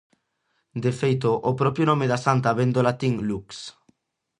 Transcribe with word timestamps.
De 0.83 0.91
feito 0.99 1.29
o 1.49 1.51
propio 1.61 1.85
nome 1.89 2.05
da 2.11 2.19
santa 2.25 2.49
vén 2.59 2.69
do 2.75 2.81
latín 2.87 3.13
lux. 3.29 3.47